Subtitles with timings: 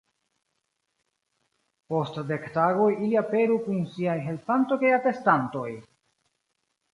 [1.93, 5.69] Post dek tagoj ili aperu kun siaj helpantoj kaj atestantoj!